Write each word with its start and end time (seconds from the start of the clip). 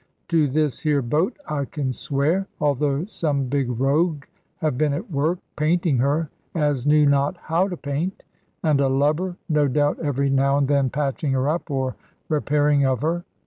To 0.29 0.47
this 0.47 0.79
here 0.79 1.03
boat 1.03 1.37
I 1.47 1.65
can 1.65 1.93
swear, 1.93 2.47
although 2.59 3.05
some 3.05 3.43
big 3.45 3.69
rogue 3.79 4.25
have 4.57 4.75
been 4.75 4.93
at 4.93 5.11
work, 5.11 5.37
painting 5.55 5.99
her, 5.99 6.31
as 6.55 6.87
knew 6.87 7.05
not 7.05 7.37
how 7.37 7.67
to 7.67 7.77
paint; 7.77 8.23
and 8.63 8.81
a 8.81 8.87
lubber, 8.87 9.37
no 9.47 9.67
doubt, 9.67 9.99
every 9.99 10.31
now 10.31 10.57
and 10.57 10.67
then 10.67 10.89
patching 10.89 11.33
her 11.33 11.47
up, 11.47 11.69
or 11.69 11.95
repairing 12.29 12.83
of 12.83 13.03
her. 13.03 13.25